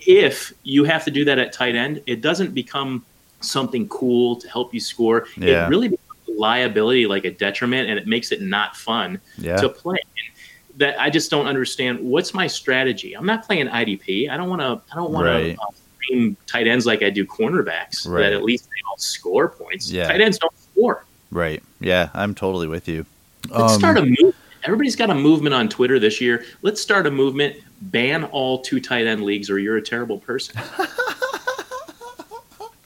[0.05, 3.05] If you have to do that at tight end, it doesn't become
[3.41, 5.27] something cool to help you score.
[5.37, 5.65] Yeah.
[5.65, 9.57] It really becomes a liability, like a detriment, and it makes it not fun Yeah.
[9.57, 9.97] to play.
[10.01, 11.99] And that I just don't understand.
[11.99, 13.13] What's my strategy?
[13.15, 14.29] I'm not playing IDP.
[14.29, 14.81] I don't want to.
[14.91, 15.55] I don't want Right.
[15.55, 15.65] to uh,
[16.07, 18.07] frame tight ends like I do cornerbacks.
[18.07, 18.21] Right.
[18.23, 19.91] That at least they all score points.
[19.91, 20.07] Yeah.
[20.07, 21.05] Tight ends don't score.
[21.31, 21.61] Right.
[21.79, 23.05] Yeah, I'm totally with you.
[23.49, 24.22] Let's Um, start a movement.
[24.63, 26.45] Everybody's got a movement on Twitter this year.
[26.61, 27.57] Let's start a movement.
[27.81, 30.59] Ban all two tight end leagues, or you're a terrible person.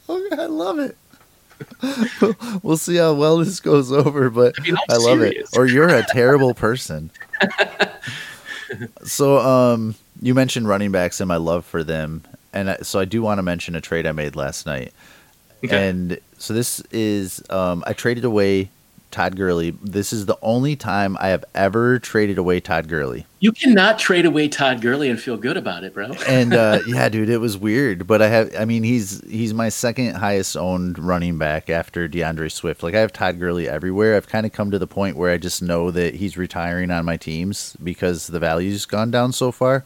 [0.09, 0.97] I love it.
[2.63, 5.53] we'll see how well this goes over, but I mean, I love serious.
[5.53, 5.57] it.
[5.57, 7.11] Or you're a terrible person.
[9.03, 13.05] so, um, you mentioned running backs and my love for them, and I, so I
[13.05, 14.93] do want to mention a trade I made last night.
[15.63, 15.89] Okay.
[15.89, 18.69] And so this is, um, I traded away
[19.11, 19.71] Todd Gurley.
[19.81, 23.25] This is the only time I have ever traded away Todd Gurley.
[23.39, 26.11] You cannot trade away Todd Gurley and feel good about it, bro.
[26.27, 28.07] and uh, yeah, dude, it was weird.
[28.07, 32.51] But I have, I mean, he's he's my second highest owned running back after DeAndre
[32.51, 32.83] Swift.
[32.83, 34.15] Like I have Todd Gurley everywhere.
[34.15, 37.05] I've kind of come to the point where I just know that he's retiring on
[37.05, 39.85] my teams because the value's gone down so far.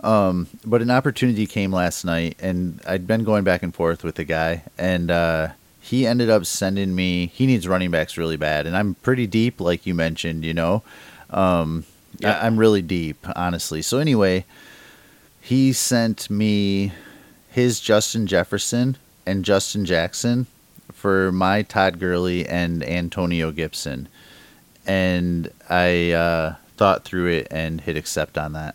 [0.00, 4.16] Um, but an opportunity came last night, and I'd been going back and forth with
[4.16, 5.48] the guy, and uh,
[5.86, 7.26] he ended up sending me.
[7.26, 10.44] He needs running backs really bad, and I'm pretty deep, like you mentioned.
[10.44, 10.82] You know,
[11.30, 11.84] um,
[12.18, 12.38] Yeah.
[12.38, 13.82] I, I'm really deep, honestly.
[13.82, 14.44] So anyway,
[15.40, 16.92] he sent me
[17.50, 18.96] his Justin Jefferson
[19.26, 20.46] and Justin Jackson
[20.92, 24.08] for my Todd Gurley and Antonio Gibson,
[24.86, 28.74] and I uh, thought through it and hit accept on that.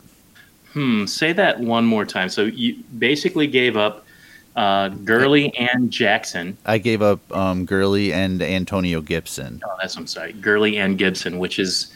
[0.71, 1.05] Hmm.
[1.07, 2.29] Say that one more time.
[2.29, 4.05] So you basically gave up
[4.55, 6.57] uh, Gurley and Jackson.
[6.65, 9.61] I gave up um, Gurley and Antonio Gibson.
[9.65, 11.93] Oh, that's I'm sorry, Gurley and Gibson, which is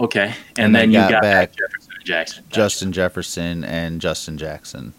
[0.00, 0.34] okay.
[0.56, 2.44] And, And I then you got back back Jefferson and Jackson.
[2.44, 2.54] Gotcha.
[2.54, 4.92] Justin Jefferson and Justin Jackson.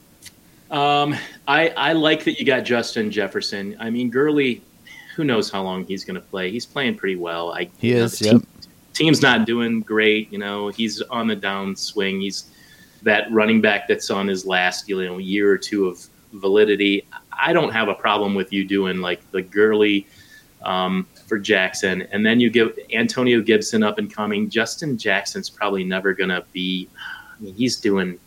[0.71, 1.15] Um,
[1.47, 3.75] I I like that you got Justin Jefferson.
[3.79, 4.63] I mean Gurley,
[5.15, 6.49] who knows how long he's going to play?
[6.49, 7.51] He's playing pretty well.
[7.53, 8.33] I He know, is, the yep.
[8.37, 8.47] team-
[8.93, 10.31] team's not doing great.
[10.31, 12.21] You know, he's on the downswing.
[12.21, 12.49] He's
[13.03, 17.05] that running back that's on his last you know year or two of validity.
[17.31, 20.05] I don't have a problem with you doing like the Gurley
[20.63, 24.49] um, for Jackson, and then you give Antonio Gibson up and coming.
[24.49, 26.87] Justin Jackson's probably never going to be.
[27.37, 28.19] I mean, he's doing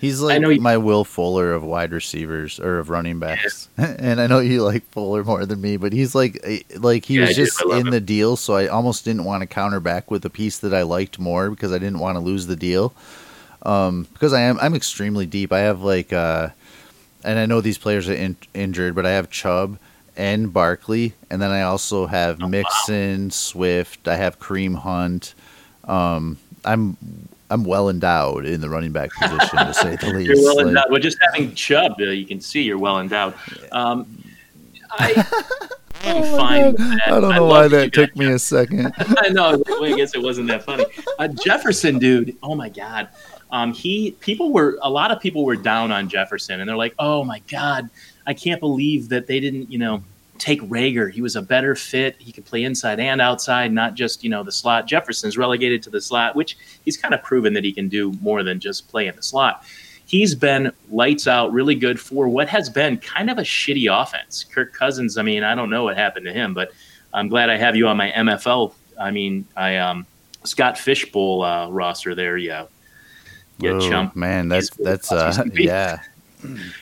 [0.00, 3.68] He's like I know you- my Will Fuller of wide receivers or of running backs.
[3.76, 7.14] and I know you like Fuller more than me, but he's like eh, like he
[7.16, 7.90] Yeah, was just in him.
[7.90, 10.82] the deal, so I almost didn't want to counter back with a piece that I
[10.82, 12.94] liked more because I didn't want to lose the deal.
[13.62, 15.52] Um, because I am I'm extremely deep.
[15.52, 16.50] I have like uh,
[17.24, 19.78] and I know these players are in, injured, but I have Chubb
[20.16, 22.48] and Barkley, and then I also have Oh, wow.
[22.50, 24.08] Mixon, Swift.
[24.08, 25.34] I have Kareem Hunt.
[25.84, 26.96] Um, I'm
[27.50, 30.30] I'm well endowed in the running back position to say the least.
[30.30, 30.90] You're well Like, endowed.
[30.90, 33.34] Well, just having Chubb, uh, you can see you're well endowed.
[33.72, 34.22] Um,
[34.90, 35.24] I,
[36.04, 36.60] Oh fine.
[36.62, 36.72] God.
[36.72, 37.00] with that.
[37.08, 38.92] I don't know love why that took me a second.
[38.98, 39.60] I know.
[39.82, 40.84] I guess it wasn't that funny.
[41.18, 42.36] Uh, Jefferson, dude.
[42.40, 43.08] Oh my God.
[43.50, 46.94] Um, he people were a lot of people were down on Jefferson, and they're like,
[46.98, 47.88] "Oh my God,
[48.26, 50.02] I can't believe that they didn't, you know,
[50.38, 51.10] take Reagor.
[51.10, 52.16] He was a better fit.
[52.18, 54.86] He could play inside and outside, not just you know the slot.
[54.86, 58.42] Jefferson's relegated to the slot, which he's kind of proven that he can do more
[58.42, 59.64] than just play in the slot.
[60.06, 64.44] He's been lights out, really good for what has been kind of a shitty offense.
[64.44, 65.18] Kirk Cousins.
[65.18, 66.72] I mean, I don't know what happened to him, but
[67.12, 68.72] I'm glad I have you on my MFL.
[68.98, 70.06] I mean, I um
[70.44, 72.36] Scott Fish Bowl uh, roster there.
[72.36, 72.66] Yeah,
[73.58, 74.16] yeah, Whoa, chump.
[74.16, 76.00] man, that's that's uh, yeah.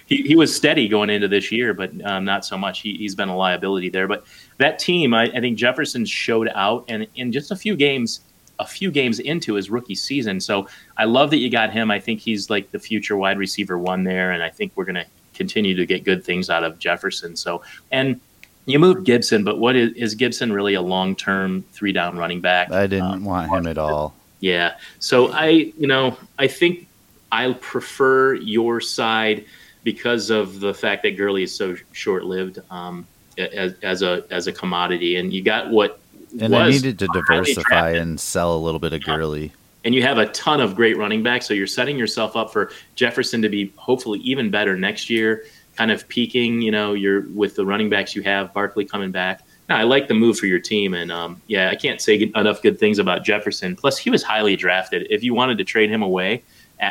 [0.04, 2.80] He, he was steady going into this year, but um, not so much.
[2.80, 4.06] He, he's been a liability there.
[4.06, 4.26] But
[4.58, 8.20] that team, I, I think Jefferson showed out, and in just a few games,
[8.58, 10.40] a few games into his rookie season.
[10.40, 11.90] So I love that you got him.
[11.90, 14.96] I think he's like the future wide receiver one there, and I think we're going
[14.96, 17.34] to continue to get good things out of Jefferson.
[17.34, 18.20] So and
[18.66, 22.42] you moved Gibson, but what is, is Gibson really a long term three down running
[22.42, 22.70] back?
[22.72, 24.14] I didn't Um, want him at all.
[24.40, 24.76] Yeah.
[24.98, 26.86] So I, you know, I think
[27.32, 29.44] I prefer your side
[29.84, 33.06] because of the fact that Gurley is so short-lived um,
[33.38, 36.00] as, as a as a commodity, and you got what
[36.40, 39.52] And I needed to diversify and sell a little bit of Gurley.
[39.86, 41.46] and you have a ton of great running backs.
[41.46, 45.44] So you're setting yourself up for Jefferson to be hopefully even better next year,
[45.76, 46.60] kind of peaking.
[46.60, 49.42] You know, you're with the running backs you have, Barkley coming back.
[49.68, 52.62] No, I like the move for your team, and um, yeah, I can't say enough
[52.62, 53.74] good things about Jefferson.
[53.74, 55.06] Plus, he was highly drafted.
[55.10, 56.42] If you wanted to trade him away,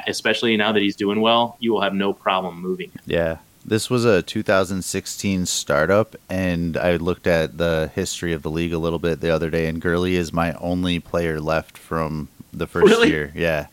[0.07, 2.89] especially now that he's doing well, you will have no problem moving.
[2.91, 2.99] Him.
[3.05, 3.37] Yeah.
[3.67, 8.77] This was a 2016 startup, and I looked at the history of the league a
[8.77, 12.85] little bit the other day, and Gurley is my only player left from the first
[12.87, 13.09] Really?
[13.09, 13.31] year.
[13.33, 13.67] Yeah.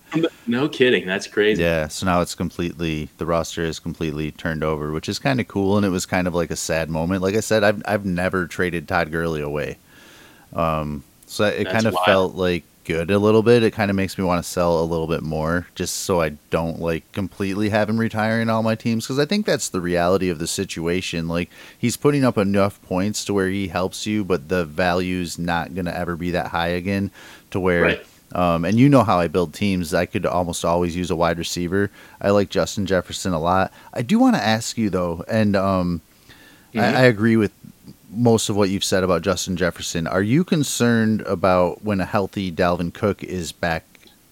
[0.46, 1.06] No kidding.
[1.06, 1.62] That's crazy.
[1.62, 5.48] Yeah, so now it's completely the roster is completely turned over, which is kind of
[5.48, 7.22] cool, and it was kind of like a sad moment.
[7.22, 9.78] Like I said, I've I've never traded Todd Gurley away,
[10.54, 12.06] um, so it That's kind of wild.
[12.06, 13.62] felt like good a little bit.
[13.62, 16.30] It kind of makes me want to sell a little bit more, just so I
[16.50, 20.28] don't like completely have him retiring all my teams, because I think that's the reality
[20.28, 21.28] of the situation.
[21.28, 21.48] Like
[21.78, 25.92] he's putting up enough points to where he helps you, but the value's not gonna
[25.92, 27.12] ever be that high again,
[27.52, 27.82] to where.
[27.82, 28.06] Right.
[28.34, 29.92] Um, and you know how I build teams.
[29.94, 31.90] I could almost always use a wide receiver.
[32.20, 33.72] I like Justin Jefferson a lot.
[33.92, 36.00] I do want to ask you though, and um,
[36.74, 36.80] Mhm.
[36.80, 37.52] I, I agree with
[38.10, 40.06] most of what you've said about Justin Jefferson.
[40.06, 43.84] Are you concerned about when a healthy Dalvin Cook is back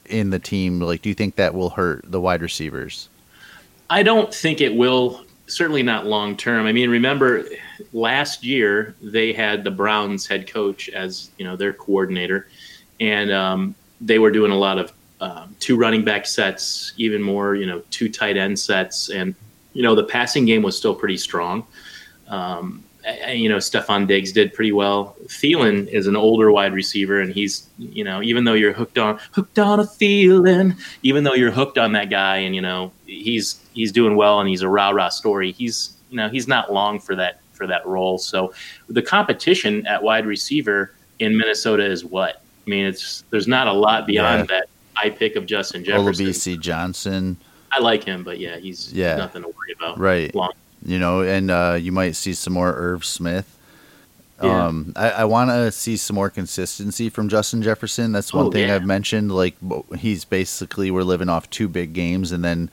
[0.06, 0.80] in the team?
[0.80, 3.08] Like, do you think that will hurt the wide receivers?
[3.88, 5.24] I don't think it will.
[5.46, 6.66] Certainly not long term.
[6.66, 7.44] I mean, remember
[7.92, 12.46] last year they had the Browns head coach as you know their coordinator,
[13.00, 17.54] and um, they were doing a lot of um, two running back sets, even more
[17.54, 19.34] you know two tight end sets, and
[19.72, 21.66] you know the passing game was still pretty strong.
[22.28, 25.16] Um, and, you know, Stefon Diggs did pretty well.
[25.24, 29.18] Thielen is an older wide receiver, and he's, you know, even though you're hooked on
[29.32, 33.60] hooked on a Thielen, even though you're hooked on that guy, and you know he's
[33.72, 35.52] he's doing well, and he's a rah rah story.
[35.52, 38.18] He's, you know, he's not long for that for that role.
[38.18, 38.52] So
[38.88, 42.42] the competition at wide receiver in Minnesota is what?
[42.66, 46.26] I mean, it's there's not a lot beyond that high pick of Justin Jefferson.
[46.26, 47.36] Olabisi Johnson,
[47.72, 49.16] I like him, but yeah, he's Yeah.
[49.16, 49.98] nothing to worry about.
[49.98, 50.34] right?
[50.34, 50.52] Long.
[50.84, 53.56] You know, and uh, you might see some more Irv Smith.
[54.42, 54.66] Yeah.
[54.68, 58.12] Um, I, I want to see some more consistency from Justin Jefferson.
[58.12, 58.76] That's one Oh, thing yeah.
[58.76, 59.30] I've mentioned.
[59.32, 59.54] Like
[59.98, 62.70] he's basically we're living off two big games and then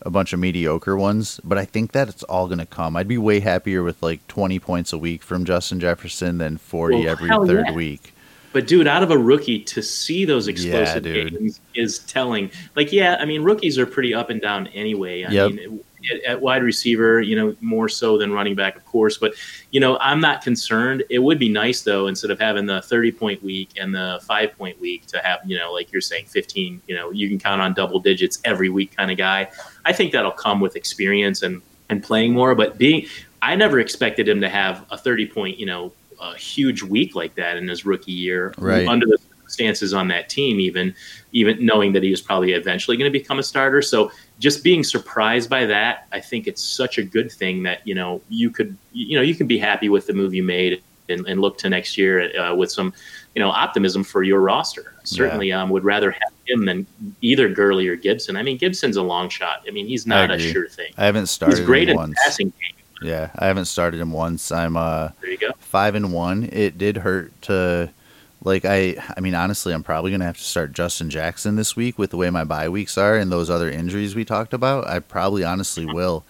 [0.00, 1.38] a bunch of mediocre ones.
[1.44, 2.96] But I think that it's all going to come.
[2.96, 6.96] I'd be way happier with like 20 points a week from Justin Jefferson than 40
[7.00, 7.74] Well, every third yeah.
[7.74, 8.14] week.
[8.52, 11.38] But dude, out of a rookie to see those explosive dude.
[11.38, 12.50] games is telling.
[12.74, 15.22] Like, yeah, I mean, rookies are pretty up and down anyway.
[15.24, 15.52] I Yep.
[15.52, 15.80] mean,
[16.12, 19.18] at, at wide receiver, you know, more so than running back, of course.
[19.18, 19.34] But
[19.70, 21.04] you know, I'm not concerned.
[21.10, 24.56] It would be nice though, instead of having the 30 point week and the five
[24.56, 26.82] point week, to have you know, like you're saying, 15.
[26.86, 29.48] You know, you can count on double digits every week, kind of guy.
[29.84, 32.54] I think that'll come with experience and and playing more.
[32.54, 33.06] But being,
[33.42, 37.34] I never expected him to have a 30 point, you know, a huge week like
[37.34, 38.86] that in his rookie year Right.
[38.86, 40.94] under the circumstances on that team, even
[41.32, 43.82] even knowing that he was probably eventually going to become a starter.
[43.82, 47.94] So just being surprised by that, I think it's such a good thing that you
[47.94, 51.26] know you could you know you can be happy with the move you made and,
[51.26, 52.92] and look to next year uh, with some
[53.34, 54.94] you know optimism for your roster.
[55.04, 56.86] Certainly, um, would rather have him than
[57.20, 58.36] either Gurley or Gibson.
[58.36, 59.62] I mean, Gibson's a long shot.
[59.66, 60.92] I mean, he's not a sure thing.
[60.96, 62.79] I haven't started He's great in passing game.
[63.02, 64.52] Yeah, I haven't started him once.
[64.52, 65.50] I'm uh There you go.
[65.58, 66.48] five and one.
[66.52, 67.90] It did hurt to
[68.42, 71.98] like I I mean honestly I'm probably gonna have to start Justin Jackson this week
[71.98, 74.86] with the way my bye weeks are and those other injuries we talked about.
[74.86, 76.24] I probably honestly will.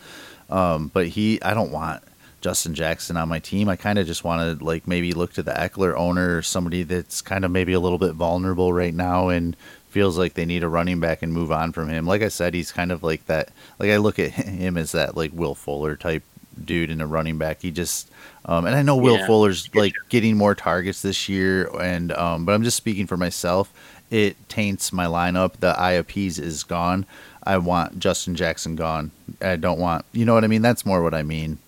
[0.48, 2.02] Um, but he I don't want
[2.40, 3.68] Justin Jackson on my team.
[3.68, 6.82] I kind of just want to like maybe look to the Ekeler owner or somebody
[6.84, 9.56] that's kind of maybe a little bit vulnerable right now and
[9.90, 12.06] feels like they need a running back and move on from him.
[12.06, 13.50] Like I said, he's kind of like that.
[13.78, 16.22] Like I look at him as that like Will Fuller type
[16.64, 17.62] dude in a running back.
[17.62, 18.10] He just
[18.44, 19.26] um, and I know Will Yeah.
[19.26, 23.72] Fuller's like getting more targets this year, and um, but I'm just speaking for myself.
[24.10, 25.54] It taints my lineup.
[25.60, 27.06] The IOPs is gone.
[27.44, 29.12] I want Justin Jackson gone.
[29.40, 30.04] I don't want.
[30.12, 30.62] You know what I mean?
[30.62, 31.58] That's more what I mean.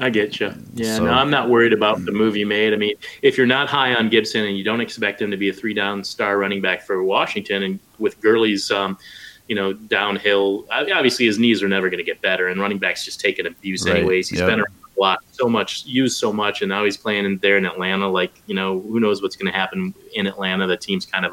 [0.00, 0.52] I get you.
[0.74, 2.74] Yeah, So- no, I'm not worried about the move you made.
[2.74, 5.48] I mean, if you're not high on Gibson and you don't expect him to be
[5.48, 8.98] a three down star running back for Washington, and with Gurley's, um,
[9.48, 12.78] you know, downhill, uh, obviously his knees are never going to get better, and running
[12.78, 14.28] backs just taking abuse Right, anyways.
[14.28, 14.48] He's yep.
[14.48, 17.56] been around a lot, so much, used so much, and now he's playing in there
[17.56, 18.08] in Atlanta.
[18.08, 20.66] Like, you know, who knows what's going to happen in Atlanta?
[20.66, 21.32] The team's kind of,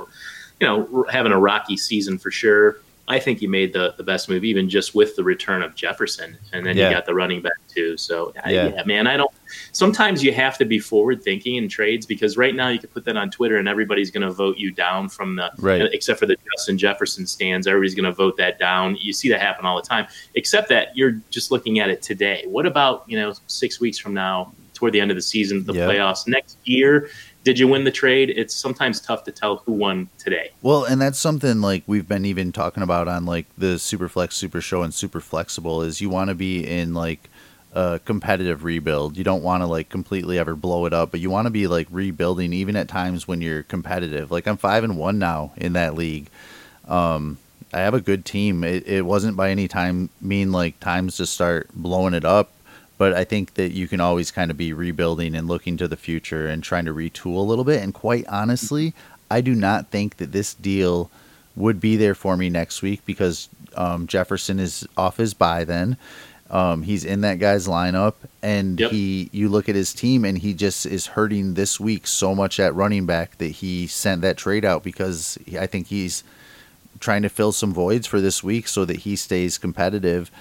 [0.60, 2.82] you know, having a rocky season for sure.
[3.06, 6.38] I think he made the, the best move, even just with the return of Jefferson,
[6.54, 6.88] and then Yeah.
[6.88, 7.98] you got the running back too.
[7.98, 8.70] So Yeah.
[8.76, 8.84] yeah.
[8.86, 9.30] man, I don't.
[9.74, 13.04] Sometimes you have to be forward thinking in trades because right now you can put
[13.06, 15.82] that on Twitter and everybody's going to vote you down from the Right.
[15.92, 17.68] except for the Justin Jefferson stands.
[17.68, 18.98] Everybody's going to vote that down.
[19.02, 20.08] You see that happen all the time.
[20.36, 22.44] Except that you're just looking at it today.
[22.48, 25.74] What about you know six weeks from now, toward the end of the season, the
[25.74, 25.88] Yeah.
[25.88, 27.10] playoffs next year?
[27.44, 28.30] Did you win the trade?
[28.30, 30.52] It's sometimes tough to tell who won today.
[30.62, 34.62] Well, and that's something like we've been even talking about on like the Superflex Super
[34.62, 37.30] Show and Super Flexible is you want to be in like
[37.74, 39.18] a competitive rebuild.
[39.18, 41.68] You don't want to like completely ever blow it up, but you want to be
[41.68, 44.32] like rebuilding even at times when you're competitive.
[44.32, 46.30] Like I'm 5 and 1 now in that league.
[46.88, 47.38] Um
[47.74, 48.64] I have a good team.
[48.64, 52.52] It, it wasn't by any time mean like times to start blowing it up,
[53.04, 55.98] but I think that you can always kind of be rebuilding and looking to the
[55.98, 57.84] future and trying to retool a little bit.
[57.84, 58.94] And quite honestly,
[59.30, 61.12] I do not think that this deal
[61.54, 65.98] would be there for me next week because um, Jefferson is off his bye then.
[66.50, 68.92] Um, he's in that guy's lineup, and Yep.
[68.92, 72.58] he you look at his team, and he just is hurting this week so much
[72.58, 76.24] at running back that he sent that trade out because he, I think he's
[77.02, 80.32] trying to fill some voids for this week so that he stays competitive.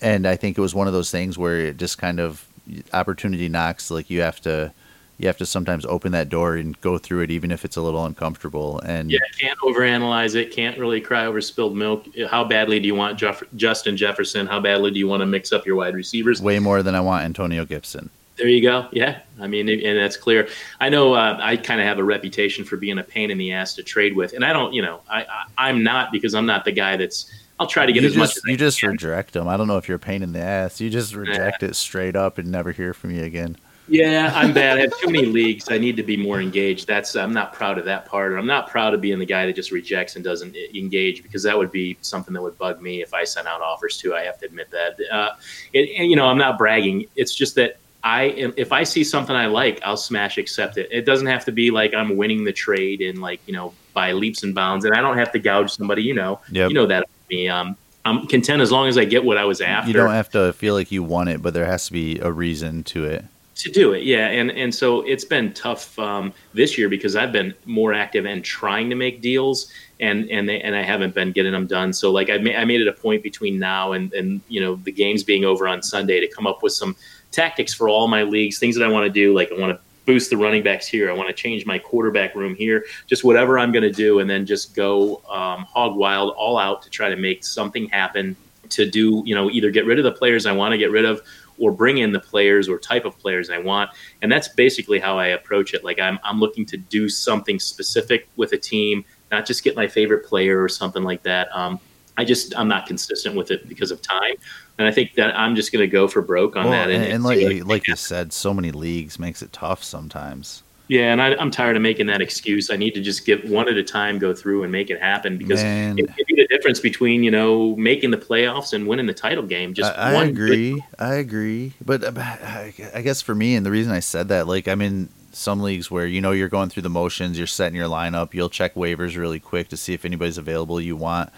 [0.00, 2.46] And I think it was one of those things where it just kind of
[2.92, 3.90] opportunity knocks.
[3.90, 4.72] Like you have to
[5.18, 7.82] you have to sometimes open that door and go through it, even if it's a
[7.82, 8.78] little uncomfortable.
[8.80, 10.50] And Yeah, can't overanalyze it.
[10.50, 12.06] Can't really cry over spilled milk.
[12.30, 14.46] How badly do you want Jeff- Justin Jefferson?
[14.46, 16.40] How badly do you want to mix up your wide receivers?
[16.40, 18.08] way more than I want Antonio Gibson.
[18.36, 18.88] There you go.
[18.92, 20.48] Yeah, I mean, and that's clear.
[20.80, 23.52] I know uh, I kind of have a reputation for being a pain in the
[23.52, 26.46] ass to trade with, and I don't, you know, I, I I'm not because I'm
[26.46, 27.30] not the guy that's.
[27.60, 28.28] I'll try to get You as much.
[28.30, 28.90] just As I you just can.
[28.90, 29.46] reject them.
[29.46, 30.80] I don't know if you're a pain in the ass.
[30.80, 33.56] You just reject it straight up and never hear from you again.
[33.86, 34.78] Yeah, I'm bad.
[34.78, 35.66] I have too many leagues.
[35.70, 36.86] I need to be more engaged.
[36.86, 38.32] That's I'm not proud of that part.
[38.32, 41.58] I'm not proud of being the guy that just rejects and doesn't engage because that
[41.58, 44.14] would be something that would bug me if I sent out offers too.
[44.14, 44.96] I have to admit that.
[45.12, 45.30] Uh,
[45.74, 47.06] and, and you know, I'm not bragging.
[47.16, 50.88] It's just that I am, if I see something I like, I'll smash accept it.
[50.92, 54.12] It doesn't have to be like I'm winning the trade and like you know by
[54.12, 56.04] leaps and bounds, and I don't have to gouge somebody.
[56.04, 56.68] You know, Yep.
[56.70, 57.48] you know that me.
[57.48, 60.30] Um, I'm content as long as I get what I was after You don't have
[60.30, 63.24] to feel like you want it, but there has to be a reason to it.
[63.56, 67.30] to do it yeah and and so it's been tough um, this year because i've
[67.30, 71.30] been more active and trying to make deals and and they, and i haven't been
[71.30, 74.14] getting them done so like i made, I made it a point between now and
[74.14, 76.96] and you know the games being over on sunday to come up with some
[77.32, 79.80] tactics for all my leagues things that i want to do like i want to
[80.06, 83.58] boost the running backs here i want to change my quarterback room here just whatever
[83.58, 87.08] i'm going to do and then just go um, hog wild all out to try
[87.08, 88.36] to make something happen
[88.68, 91.04] to do you know either get rid of the players i want to get rid
[91.04, 91.20] of
[91.60, 93.90] or bring in the players or type of players I want.
[94.22, 95.84] And that's basically how I approach it.
[95.84, 99.86] Like I'm, I'm looking to do something specific with a team, not just get my
[99.86, 101.54] favorite player or something like that.
[101.54, 101.78] Um,
[102.20, 104.18] I just, I'm not consistent with it because of mm-hmm.
[104.18, 104.36] time.
[104.78, 106.90] And I think that I'm just going to go for broke on Well, that.
[106.90, 110.62] and, And, and like you- like you said, so many leagues makes it tough sometimes.
[110.88, 111.12] yeah.
[111.12, 112.70] And I, I'm tired of making that excuse.
[112.70, 115.36] I need to just get one at a time, go through and make it happen
[115.38, 115.98] because Man.
[115.98, 119.44] it could be the difference between, you know, making the playoffs and winning the title
[119.44, 119.74] game.
[119.74, 120.84] Just I, I one good agree.
[120.98, 121.72] I agree.
[121.84, 125.10] But I I guess for me, and the reason I said that, like I'm in
[125.32, 128.48] some leagues where you know you're going through the motions, you're setting your lineup, you'll
[128.50, 131.30] check waivers really quick to see if anybody's available you want.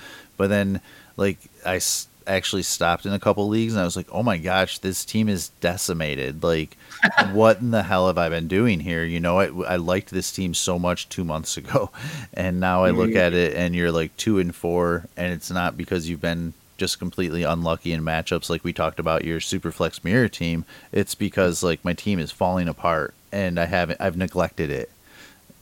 [0.43, 0.81] But then,
[1.17, 4.39] like I s- actually stopped in a couple leagues, and I was like, oh my
[4.39, 6.43] gosh, this team is decimated.
[6.43, 6.77] Like,
[7.33, 9.05] what in the hell have I been doing here?
[9.05, 11.91] You know, I, I liked this team so much two months ago,
[12.35, 15.77] and now I look at it and you're like two and four, and it's not
[15.77, 20.03] because you've been just completely unlucky in matchups like we talked about your super flex
[20.03, 24.69] mirror team it's because like my team is falling apart and i haven't i've neglected
[24.69, 24.91] it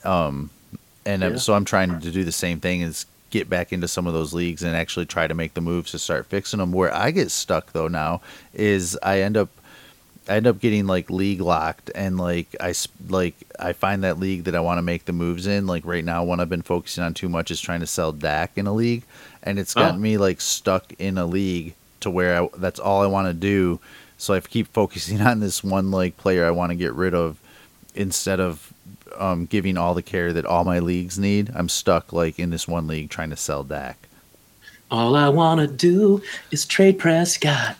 [0.04, 0.48] um
[1.04, 1.38] and I'm, Yeah.
[1.38, 4.34] so i'm trying to do the same thing is get back into some of those
[4.34, 7.30] leagues and actually try to make the moves to start fixing them where i get
[7.30, 8.20] stuck though now
[8.54, 9.48] is i end up
[10.28, 12.72] I end up getting like league locked and like I
[13.08, 15.66] like I find that league that I want to make the moves in.
[15.66, 18.52] Like right now, one I've been focusing on too much is trying to sell Dak
[18.54, 19.02] in a league,
[19.42, 19.98] and it's gotten Oh.
[19.98, 23.80] me like stuck in a league to where I, that's all I want to do.
[24.18, 27.38] So I keep focusing on this one like player I want to get rid of
[27.96, 28.72] instead of
[29.18, 31.50] um, giving all the care that all my leagues need.
[31.54, 33.96] I'm stuck like in this one league trying to sell Dak.
[34.90, 37.76] All I want to do is trade Prescott.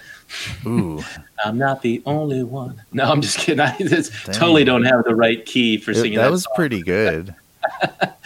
[0.65, 1.03] Ooh,
[1.45, 2.81] I'm not the only one.
[2.93, 3.61] No, I'm just kidding.
[3.61, 6.53] I just totally don't have the right key for It- singing that that, was song.
[6.57, 7.35] pretty good.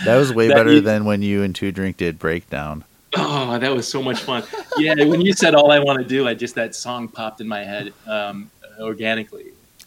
[0.04, 2.84] That was way That better you- than when you and Two Drink did breakdown.
[3.16, 4.42] Oh, that was so much fun.
[4.76, 7.48] Yeah, when you said all I want to do, I just that song popped in
[7.48, 9.46] my head um, organically.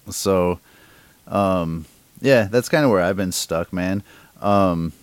[0.10, 0.60] So,
[1.28, 1.86] um,
[2.22, 4.04] yeah, that's kind of where I've been stuck, man.
[4.42, 4.94] Um,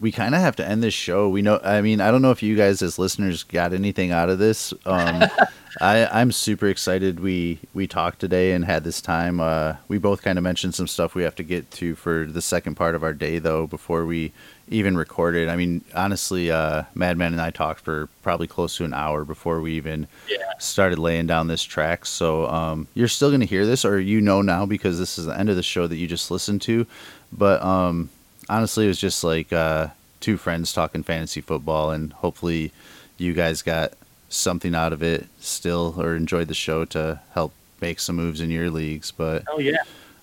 [0.00, 1.28] we kind of have to end this show.
[1.28, 4.30] We know, I mean, I don't know if you guys as listeners got anything out
[4.30, 4.72] of this.
[4.86, 5.24] Um,
[5.80, 7.20] I, I'm super excited.
[7.20, 9.40] We we talked today and had this time.
[9.40, 12.42] Uh, we both kind of mentioned some stuff we have to get to for the
[12.42, 14.32] second part of our day, though, before we
[14.68, 15.48] even recorded.
[15.48, 19.60] I mean, honestly, uh, Madman and I talked for probably close to an hour before
[19.60, 20.38] we even Yeah.
[20.58, 22.04] started laying down this track.
[22.06, 25.26] So um, you're still going to hear this, or you know now because this is
[25.26, 26.86] the end of the show that you just listened to.
[27.32, 28.10] But um,
[28.50, 29.88] honestly, it was just like uh,
[30.20, 32.72] two friends talking fantasy football, and hopefully,
[33.16, 33.92] you guys got
[34.28, 38.50] something out of it still, or enjoyed the show to help make some moves in
[38.50, 39.10] your leagues.
[39.10, 39.76] But Oh yeah,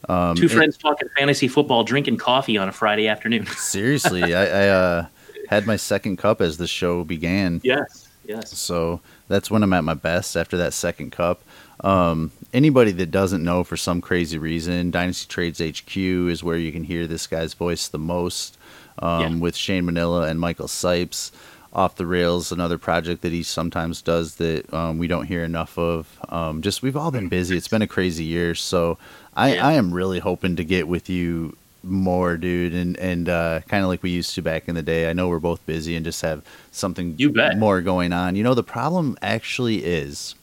[0.07, 3.45] um, two it- friends talking fantasy football, drinking coffee on a Friday afternoon.
[3.57, 5.05] seriously, I, I uh,
[5.49, 7.61] had my second cup as the show began.
[7.63, 8.55] Yes, yes.
[8.57, 11.41] So that's when I'm at my best after that second cup.
[11.81, 16.71] Um, anybody that doesn't know for some crazy reason, Dynasty Trades HQ is where you
[16.71, 18.57] can hear this guy's voice the most
[18.99, 19.39] um, Yeah.
[19.39, 21.31] with Shane Manila and Michael Sipes.
[21.73, 25.77] Off the Rails, another project that he sometimes does that um, we don't hear enough
[25.77, 26.07] of.
[26.29, 27.55] Um, just we've all been busy.
[27.55, 28.97] It's been a crazy year, so
[29.35, 29.67] I, Yeah.
[29.67, 33.89] I am really hoping to get with you more, dude, and and uh, kind of
[33.89, 35.07] like we used to back in the day.
[35.09, 37.59] I know we're both busy and just have something You bet.
[37.59, 38.35] more going on.
[38.35, 40.33] You know, the problem actually is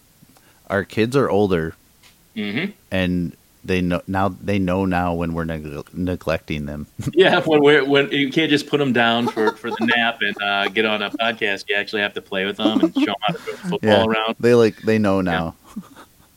[0.71, 1.75] our kids are older
[2.35, 6.87] hmm and they know now they know now when we're neg- neglecting them.
[7.15, 10.43] Yeah, when we're when you can't just put them down for, for the nap and
[10.43, 11.65] uh, get on a podcast.
[11.69, 14.05] You actually have to play with them and show them how to throw football Yeah.
[14.05, 14.37] around.
[14.39, 15.55] They like they know now.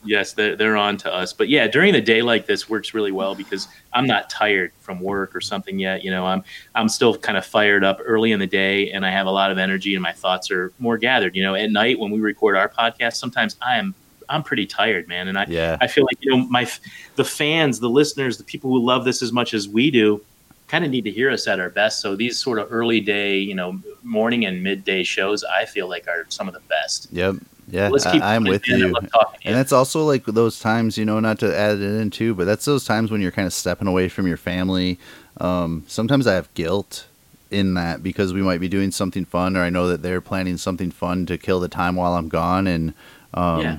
[0.03, 1.33] Yes, they're, they're on to us.
[1.33, 5.01] But yeah, during the day like this works really well because I'm not tired from
[5.01, 6.01] work or something yet.
[6.01, 9.11] You know, I'm I'm still kind of fired up early in the day and I
[9.11, 11.35] have a lot of energy and my thoughts are more gathered.
[11.35, 13.95] You know, at night when we record our podcast, sometimes I am
[14.29, 15.77] I'm pretty tired, man, and I Yeah.
[15.81, 16.67] I feel like you know my
[17.15, 20.21] the fans, the listeners, the people who love this as much as we do,
[20.67, 22.01] kind of need to hear us at our best.
[22.01, 26.07] So these sort of early day, you know, morning and midday shows, I feel like
[26.07, 27.07] are some of the best.
[27.11, 27.35] Yep.
[27.69, 27.89] Yeah.
[27.89, 28.93] Let's keep I, I'm with you.
[28.93, 29.49] love talking you.
[29.49, 32.45] And that's also like those times, you know, not to add it in too, but
[32.45, 34.99] that's those times when you're kind of stepping away from your family.
[35.39, 37.05] Um, sometimes I have guilt
[37.51, 40.57] in that because we might be doing something fun, or I know that they're planning
[40.57, 42.93] something fun to kill the time while I'm gone, and
[43.33, 43.77] um, Yeah.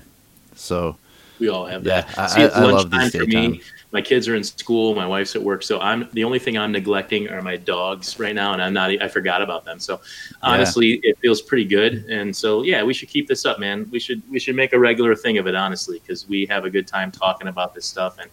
[0.58, 0.96] So
[1.40, 2.18] We all have Yeah, that.
[2.18, 3.50] I- See, it's I- I love lunchtime for daytime.
[3.52, 3.60] me.
[3.92, 4.94] My kids are in school.
[4.94, 5.62] My wife's at work.
[5.62, 8.90] So I'm the only thing I'm neglecting are my dogs right now, and I'm not.
[9.00, 9.78] I forgot about them.
[9.78, 10.00] So
[10.42, 12.04] honestly, it feels pretty good.
[12.10, 13.86] And so yeah, we should keep this up, man.
[13.90, 16.70] We should we should make a regular thing of it, honestly, because we have a
[16.70, 18.18] good time talking about this stuff.
[18.20, 18.28] And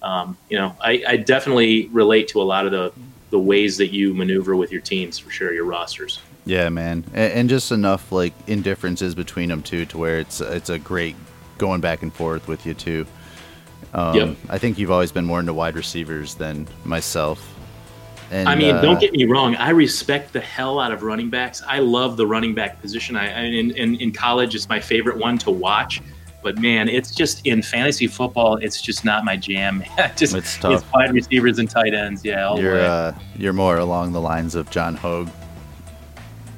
[0.00, 2.92] um, you know, I, I definitely relate to a lot of the
[3.30, 6.20] the ways that you maneuver with your teams for sure, your rosters.
[6.46, 10.70] yeah, man, and, and just enough like indifferences between them too, to where it's it's
[10.70, 11.16] a great
[11.58, 13.06] going back and forth with you too.
[13.92, 14.36] Um, Yep.
[14.48, 17.50] I think you've always been more into wide receivers than myself.
[18.30, 19.54] And, I mean, uh, don't get me wrong.
[19.56, 21.62] I respect the hell out of running backs.
[21.68, 23.16] I love the running back position.
[23.16, 26.00] I, I in, in in college, it's my favorite one to watch.
[26.42, 29.84] But man, it's just in fantasy football, it's just not my jam.
[30.16, 30.84] just It's tough.
[30.92, 32.24] wide receivers and tight ends.
[32.24, 32.84] Yeah, all You're way.
[32.86, 35.28] uh, you're more along the lines of John Hogue.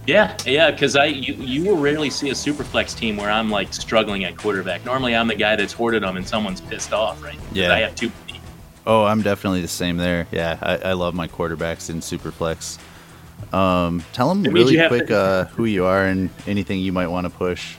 [0.07, 0.71] Yeah, yeah.
[0.71, 4.37] Because I you you will rarely see a superflex team where I'm like struggling at
[4.37, 4.85] quarterback.
[4.85, 7.39] Normally, I'm the guy that's hoarded them and someone's pissed off, right?
[7.53, 7.73] Yeah.
[7.73, 8.11] I have two.
[8.87, 10.29] Oh, I'm definitely the same there.
[10.31, 12.79] Yeah, I, I love my quarterbacks in Superflex.
[13.53, 17.27] Um, tell them really quick to- uh, who you are and anything you might want
[17.27, 17.77] to push.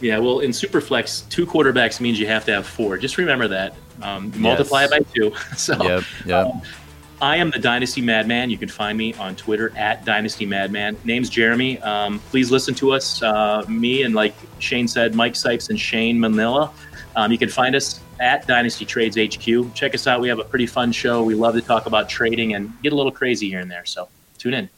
[0.00, 2.96] Yeah, well, in Superflex, two quarterbacks means you have to have four.
[2.96, 3.74] Just remember that.
[4.02, 5.32] Um, multiply it by two.
[5.56, 6.46] So Yep, yep.
[7.22, 8.48] I am the Dynasty Madman.
[8.48, 10.96] You can find me on Twitter at Dynasty Madman.
[11.04, 11.78] Name's Jeremy.
[11.80, 16.18] Um, please listen to us, uh, me and like Shane said, Mike Sipes and Shane
[16.18, 16.72] Manila.
[17.16, 19.74] Um, you can find us at Dynasty Trades HQ.
[19.74, 20.20] Check us out.
[20.22, 21.22] We have a pretty fun show.
[21.22, 23.84] We love to talk about trading and get a little crazy here and there.
[23.84, 24.08] So
[24.38, 24.70] tune in.